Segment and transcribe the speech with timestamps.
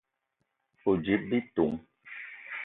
[0.87, 1.75] O: djip bitong.